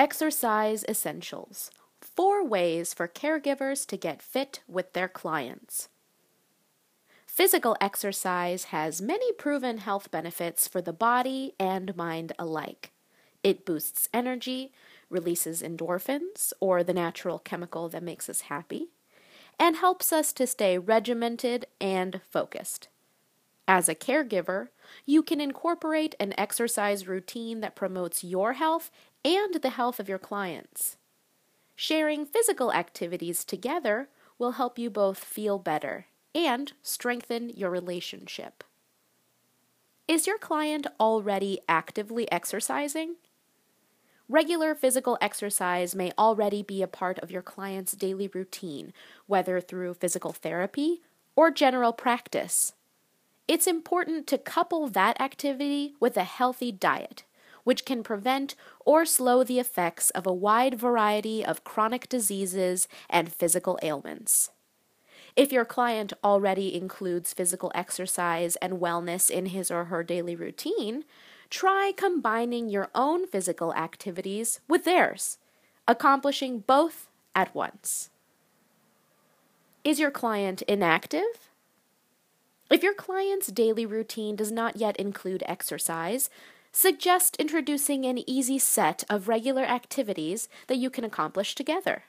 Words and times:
Exercise 0.00 0.84
Essentials 0.88 1.72
Four 2.00 2.44
Ways 2.46 2.94
for 2.94 3.08
Caregivers 3.08 3.84
to 3.88 3.96
Get 3.96 4.22
Fit 4.22 4.60
with 4.68 4.92
Their 4.92 5.08
Clients. 5.08 5.88
Physical 7.26 7.76
exercise 7.80 8.66
has 8.66 9.02
many 9.02 9.32
proven 9.32 9.78
health 9.78 10.12
benefits 10.12 10.68
for 10.68 10.80
the 10.80 10.92
body 10.92 11.54
and 11.58 11.96
mind 11.96 12.32
alike. 12.38 12.92
It 13.42 13.66
boosts 13.66 14.08
energy, 14.14 14.70
releases 15.10 15.62
endorphins, 15.62 16.52
or 16.60 16.84
the 16.84 16.94
natural 16.94 17.40
chemical 17.40 17.88
that 17.88 18.00
makes 18.04 18.28
us 18.28 18.42
happy, 18.42 18.90
and 19.58 19.74
helps 19.74 20.12
us 20.12 20.32
to 20.34 20.46
stay 20.46 20.78
regimented 20.78 21.66
and 21.80 22.20
focused. 22.30 22.86
As 23.70 23.86
a 23.86 23.94
caregiver, 23.94 24.68
you 25.04 25.22
can 25.22 25.42
incorporate 25.42 26.14
an 26.18 26.32
exercise 26.38 27.06
routine 27.06 27.60
that 27.60 27.76
promotes 27.76 28.24
your 28.24 28.54
health 28.54 28.90
and 29.22 29.56
the 29.56 29.68
health 29.68 30.00
of 30.00 30.08
your 30.08 30.18
clients. 30.18 30.96
Sharing 31.76 32.24
physical 32.24 32.72
activities 32.72 33.44
together 33.44 34.08
will 34.38 34.52
help 34.52 34.78
you 34.78 34.88
both 34.88 35.18
feel 35.18 35.58
better 35.58 36.06
and 36.34 36.72
strengthen 36.82 37.50
your 37.50 37.68
relationship. 37.68 38.64
Is 40.08 40.26
your 40.26 40.38
client 40.38 40.86
already 40.98 41.60
actively 41.68 42.30
exercising? 42.32 43.16
Regular 44.30 44.74
physical 44.74 45.18
exercise 45.20 45.94
may 45.94 46.10
already 46.18 46.62
be 46.62 46.82
a 46.82 46.88
part 46.88 47.18
of 47.18 47.30
your 47.30 47.42
client's 47.42 47.92
daily 47.92 48.28
routine, 48.28 48.94
whether 49.26 49.60
through 49.60 49.94
physical 49.94 50.32
therapy 50.32 51.02
or 51.36 51.50
general 51.50 51.92
practice. 51.92 52.72
It's 53.48 53.66
important 53.66 54.26
to 54.26 54.38
couple 54.38 54.88
that 54.88 55.20
activity 55.20 55.94
with 55.98 56.18
a 56.18 56.24
healthy 56.24 56.70
diet 56.70 57.24
which 57.68 57.84
can 57.84 58.02
prevent 58.02 58.54
or 58.86 59.04
slow 59.04 59.44
the 59.44 59.58
effects 59.58 60.08
of 60.10 60.26
a 60.26 60.32
wide 60.32 60.78
variety 60.78 61.44
of 61.44 61.64
chronic 61.64 62.08
diseases 62.08 62.88
and 63.10 63.30
physical 63.30 63.78
ailments. 63.82 64.50
If 65.36 65.52
your 65.52 65.66
client 65.66 66.14
already 66.24 66.74
includes 66.74 67.34
physical 67.34 67.70
exercise 67.74 68.56
and 68.56 68.80
wellness 68.80 69.30
in 69.30 69.46
his 69.46 69.70
or 69.70 69.84
her 69.84 70.02
daily 70.02 70.34
routine, 70.34 71.04
try 71.50 71.92
combining 71.94 72.70
your 72.70 72.88
own 72.94 73.26
physical 73.26 73.74
activities 73.74 74.60
with 74.66 74.84
theirs, 74.84 75.36
accomplishing 75.86 76.60
both 76.60 77.08
at 77.34 77.54
once. 77.54 78.08
Is 79.84 80.00
your 80.00 80.10
client 80.10 80.62
inactive? 80.62 81.47
If 82.70 82.82
your 82.82 82.94
client's 82.94 83.48
daily 83.48 83.86
routine 83.86 84.36
does 84.36 84.52
not 84.52 84.76
yet 84.76 84.96
include 84.96 85.42
exercise, 85.46 86.28
suggest 86.70 87.36
introducing 87.36 88.04
an 88.04 88.28
easy 88.28 88.58
set 88.58 89.04
of 89.08 89.26
regular 89.28 89.62
activities 89.62 90.48
that 90.66 90.76
you 90.76 90.90
can 90.90 91.04
accomplish 91.04 91.54
together. 91.54 92.04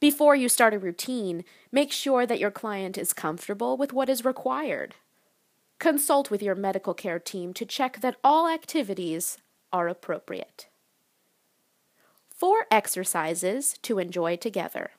Before 0.00 0.34
you 0.34 0.48
start 0.48 0.74
a 0.74 0.78
routine, 0.78 1.44
make 1.70 1.92
sure 1.92 2.26
that 2.26 2.38
your 2.38 2.50
client 2.50 2.96
is 2.96 3.12
comfortable 3.12 3.76
with 3.76 3.92
what 3.92 4.08
is 4.08 4.24
required. 4.24 4.94
Consult 5.78 6.30
with 6.30 6.42
your 6.42 6.54
medical 6.54 6.94
care 6.94 7.18
team 7.18 7.52
to 7.52 7.66
check 7.66 8.00
that 8.00 8.16
all 8.24 8.48
activities 8.48 9.38
are 9.72 9.86
appropriate. 9.86 10.68
Four 12.30 12.66
exercises 12.70 13.76
to 13.82 13.98
enjoy 13.98 14.36
together. 14.36 14.92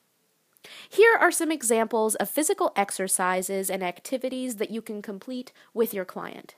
Here 0.88 1.16
are 1.20 1.30
some 1.30 1.52
examples 1.52 2.14
of 2.16 2.30
physical 2.30 2.72
exercises 2.76 3.70
and 3.70 3.82
activities 3.82 4.56
that 4.56 4.70
you 4.70 4.82
can 4.82 5.02
complete 5.02 5.52
with 5.72 5.94
your 5.94 6.04
client. 6.04 6.54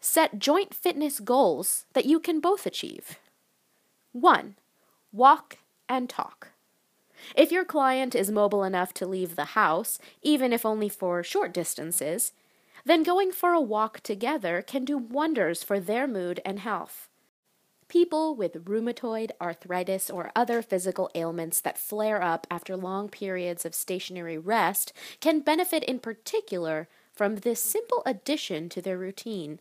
Set 0.00 0.38
joint 0.38 0.72
fitness 0.72 1.20
goals 1.20 1.84
that 1.92 2.06
you 2.06 2.20
can 2.20 2.40
both 2.40 2.64
achieve. 2.64 3.18
1. 4.12 4.56
Walk 5.12 5.58
and 5.88 6.08
talk. 6.08 6.48
If 7.36 7.52
your 7.52 7.66
client 7.66 8.14
is 8.14 8.30
mobile 8.30 8.64
enough 8.64 8.94
to 8.94 9.06
leave 9.06 9.36
the 9.36 9.56
house, 9.56 9.98
even 10.22 10.54
if 10.54 10.64
only 10.64 10.88
for 10.88 11.22
short 11.22 11.52
distances, 11.52 12.32
then 12.86 13.02
going 13.02 13.30
for 13.30 13.52
a 13.52 13.60
walk 13.60 14.00
together 14.00 14.62
can 14.62 14.86
do 14.86 14.96
wonders 14.96 15.62
for 15.62 15.78
their 15.78 16.08
mood 16.08 16.40
and 16.46 16.60
health. 16.60 17.09
People 17.90 18.36
with 18.36 18.66
rheumatoid 18.66 19.32
arthritis 19.40 20.10
or 20.10 20.30
other 20.36 20.62
physical 20.62 21.10
ailments 21.16 21.60
that 21.60 21.76
flare 21.76 22.22
up 22.22 22.46
after 22.48 22.76
long 22.76 23.08
periods 23.08 23.64
of 23.64 23.74
stationary 23.74 24.38
rest 24.38 24.92
can 25.20 25.40
benefit 25.40 25.82
in 25.82 25.98
particular 25.98 26.86
from 27.12 27.38
this 27.38 27.60
simple 27.60 28.04
addition 28.06 28.68
to 28.68 28.80
their 28.80 28.96
routine. 28.96 29.58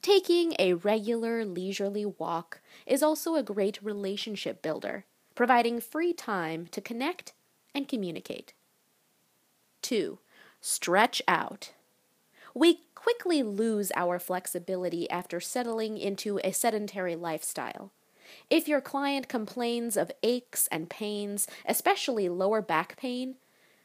Taking 0.00 0.54
a 0.58 0.72
regular 0.72 1.44
leisurely 1.44 2.06
walk 2.06 2.60
is 2.86 3.02
also 3.02 3.34
a 3.34 3.42
great 3.42 3.82
relationship 3.82 4.62
builder, 4.62 5.04
providing 5.34 5.78
free 5.78 6.14
time 6.14 6.66
to 6.70 6.80
connect 6.80 7.34
and 7.74 7.86
communicate. 7.86 8.54
2. 9.82 10.18
Stretch 10.62 11.20
out. 11.28 11.72
We 12.54 12.80
quickly 13.06 13.40
lose 13.40 13.92
our 13.94 14.18
flexibility 14.18 15.08
after 15.10 15.38
settling 15.38 15.96
into 15.96 16.40
a 16.42 16.50
sedentary 16.50 17.14
lifestyle. 17.14 17.92
If 18.50 18.66
your 18.66 18.80
client 18.80 19.28
complains 19.28 19.96
of 19.96 20.10
aches 20.24 20.66
and 20.72 20.90
pains, 20.90 21.46
especially 21.64 22.28
lower 22.28 22.60
back 22.60 22.96
pain, 22.96 23.36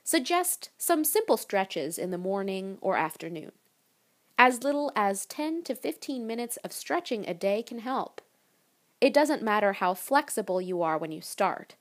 suggest 0.03 0.71
some 0.75 1.03
simple 1.03 1.37
stretches 1.37 1.99
in 1.99 2.09
the 2.09 2.17
morning 2.17 2.79
or 2.81 2.97
afternoon. 2.97 3.51
As 4.39 4.63
little 4.63 4.91
as 4.95 5.27
10 5.27 5.65
to 5.65 5.75
15 5.75 6.25
minutes 6.25 6.57
of 6.63 6.71
stretching 6.71 7.23
a 7.27 7.35
day 7.35 7.61
can 7.61 7.77
help. 7.77 8.21
It 8.99 9.13
doesn't 9.13 9.43
matter 9.43 9.73
how 9.73 9.93
flexible 9.93 10.59
you 10.59 10.81
are 10.81 10.97
when 10.97 11.11
you 11.11 11.21
start. 11.21 11.75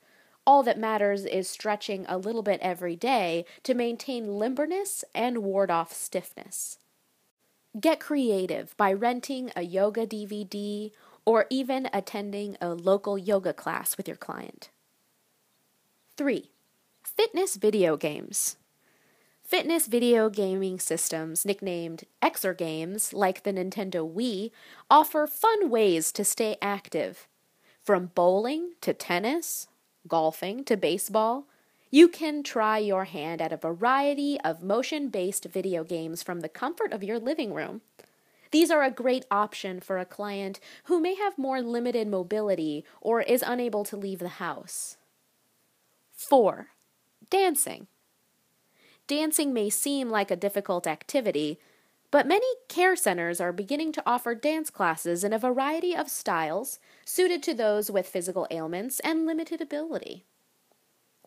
All 0.45 0.61
that 0.61 0.77
matters 0.77 1.25
is 1.25 1.49
stretching 1.49 2.05
a 2.07 2.19
little 2.19 2.43
bit 2.43 2.59
every 2.61 2.95
day 2.95 3.45
to 3.63 3.73
maintain 3.73 4.27
limberness 4.27 5.03
and 5.15 5.39
ward 5.39 5.71
off 5.71 5.91
stiffness. 5.91 6.77
Get 7.79 8.01
creative 8.01 8.75
by 8.75 8.91
renting 8.91 9.49
a 9.55 9.61
yoga 9.61 10.05
DVD 10.05 10.91
or 11.23 11.45
even 11.49 11.87
attending 11.93 12.57
a 12.59 12.73
local 12.73 13.17
yoga 13.17 13.53
class 13.53 13.95
with 13.95 14.09
your 14.09 14.17
client. 14.17 14.69
3. 16.17 16.51
Fitness 17.01 17.55
video 17.55 17.95
games. 17.95 18.57
Fitness 19.41 19.87
video 19.87 20.29
gaming 20.29 20.79
systems, 20.79 21.45
nicknamed 21.45 22.03
Exergames, 22.21 23.13
like 23.13 23.43
the 23.43 23.53
Nintendo 23.53 24.05
Wii, 24.05 24.51
offer 24.89 25.25
fun 25.25 25.69
ways 25.69 26.11
to 26.11 26.25
stay 26.25 26.57
active. 26.61 27.25
From 27.81 28.11
bowling 28.13 28.71
to 28.81 28.93
tennis, 28.93 29.69
golfing 30.09 30.65
to 30.65 30.75
baseball, 30.75 31.47
you 31.91 32.07
can 32.07 32.41
try 32.41 32.77
your 32.77 33.03
hand 33.03 33.41
at 33.41 33.51
a 33.51 33.57
variety 33.57 34.39
of 34.41 34.63
motion 34.63 35.09
based 35.09 35.45
video 35.45 35.83
games 35.83 36.23
from 36.23 36.39
the 36.39 36.49
comfort 36.49 36.93
of 36.93 37.03
your 37.03 37.19
living 37.19 37.53
room. 37.53 37.81
These 38.51 38.71
are 38.71 38.83
a 38.83 38.91
great 38.91 39.25
option 39.29 39.81
for 39.81 39.97
a 39.97 40.05
client 40.05 40.59
who 40.85 41.01
may 41.01 41.15
have 41.15 41.37
more 41.37 41.61
limited 41.61 42.07
mobility 42.07 42.85
or 43.01 43.21
is 43.21 43.43
unable 43.45 43.83
to 43.85 43.97
leave 43.97 44.19
the 44.19 44.29
house. 44.29 44.97
4. 46.13 46.69
Dancing. 47.29 47.87
Dancing 49.07 49.53
may 49.53 49.69
seem 49.69 50.09
like 50.09 50.31
a 50.31 50.35
difficult 50.37 50.87
activity, 50.87 51.59
but 52.09 52.27
many 52.27 52.47
care 52.69 52.95
centers 52.95 53.41
are 53.41 53.51
beginning 53.51 53.91
to 53.93 54.03
offer 54.05 54.33
dance 54.35 54.69
classes 54.69 55.23
in 55.23 55.33
a 55.33 55.39
variety 55.39 55.95
of 55.95 56.09
styles 56.09 56.79
suited 57.05 57.43
to 57.43 57.53
those 57.53 57.91
with 57.91 58.07
physical 58.07 58.47
ailments 58.49 59.01
and 59.01 59.25
limited 59.25 59.59
ability. 59.59 60.25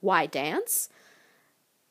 Why 0.04 0.26
dance? 0.26 0.90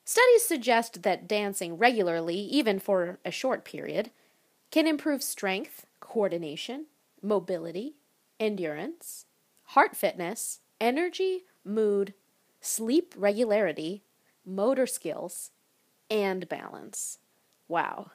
Studies 0.06 0.46
suggest 0.46 1.02
that 1.02 1.28
dancing 1.28 1.80
regularly, 1.80 2.36
even 2.36 2.78
for 2.78 3.18
a 3.26 3.32
short 3.32 3.66
period, 3.66 4.12
can 4.70 4.86
improve 4.86 5.24
strength, 5.24 5.88
coordination, 6.00 6.86
mobility, 7.24 7.96
endurance, 8.40 9.26
heart 9.64 9.96
fitness, 9.96 10.60
energy, 10.80 11.46
mood, 11.66 12.14
sleep 12.62 13.16
regularity, 13.18 14.04
motor 14.46 14.86
skills, 14.86 15.50
and 16.08 16.48
balance. 16.48 17.18
Wow. 17.68 18.12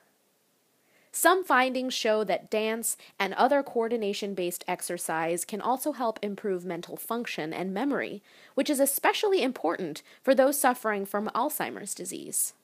Some 1.19 1.43
findings 1.43 1.95
show 1.95 2.23
that 2.23 2.49
dance 2.49 2.97
and 3.19 3.35
other 3.35 3.65
coordination 3.65 4.35
based 4.35 4.65
exercise 4.69 5.45
can 5.45 5.61
also 5.61 5.91
help 5.91 6.21
improve 6.23 6.65
mental 6.65 6.97
function 6.97 7.53
and 7.53 7.75
memory, 7.75 8.23
which 8.55 8.71
is 8.71 8.79
especially 8.79 9.43
important 9.43 10.05
for 10.23 10.33
those 10.33 10.61
suffering 10.61 11.05
from 11.05 11.29
Alzheimer's 11.35 11.93
disease. 11.93 12.55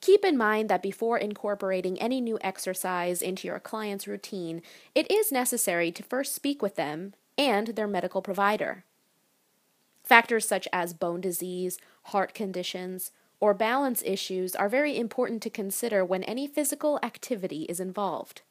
Keep 0.00 0.24
in 0.24 0.36
mind 0.36 0.68
that 0.68 0.82
before 0.82 1.16
incorporating 1.16 1.96
any 2.00 2.20
new 2.20 2.40
exercise 2.40 3.22
into 3.22 3.46
your 3.46 3.60
client's 3.60 4.08
routine, 4.08 4.60
it 4.92 5.08
is 5.08 5.30
necessary 5.30 5.92
to 5.92 6.02
first 6.02 6.34
speak 6.34 6.60
with 6.60 6.74
them 6.74 7.14
and 7.38 7.68
their 7.68 7.86
medical 7.86 8.20
provider. 8.20 8.82
Factors 10.02 10.48
such 10.48 10.66
as 10.72 10.92
bone 10.92 11.20
disease, 11.20 11.78
heart 12.06 12.34
conditions, 12.34 13.12
or 13.40 13.54
balance 13.54 14.02
issues 14.04 14.54
are 14.54 14.68
very 14.68 14.96
important 14.96 15.42
to 15.42 15.50
consider 15.50 16.04
when 16.04 16.24
any 16.24 16.46
physical 16.46 16.98
activity 17.02 17.62
is 17.64 17.80
involved. 17.80 18.42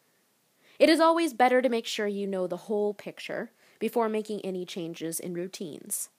It 0.78 0.90
is 0.90 1.00
always 1.00 1.34
better 1.34 1.62
to 1.62 1.70
make 1.70 1.86
sure 1.86 2.08
you 2.08 2.28
know 2.28 2.48
the 2.48 2.66
whole 2.68 2.94
picture 2.94 3.52
before 3.80 4.10
making 4.10 4.42
any 4.42 4.66
changes 4.66 5.20
in 5.20 5.34
routines. 5.34 6.10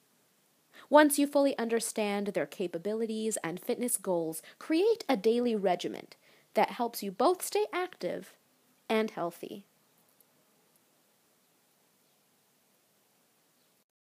Once 0.89 1.19
you 1.19 1.27
fully 1.27 1.57
understand 1.57 2.27
their 2.27 2.45
capabilities 2.45 3.37
and 3.43 3.59
fitness 3.59 3.97
goals, 3.97 4.41
create 4.59 5.03
a 5.09 5.17
daily 5.17 5.55
regimen 5.55 6.07
that 6.53 6.71
helps 6.71 7.03
you 7.03 7.11
both 7.11 7.41
stay 7.43 7.65
active 7.73 8.33
and 8.89 9.11
healthy. 9.11 9.65